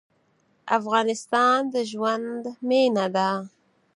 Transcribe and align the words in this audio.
افغانستان 0.77 1.59
د 1.73 1.75
ژوند 1.91 2.43
مېنه 2.67 3.05
ده. 3.15 3.29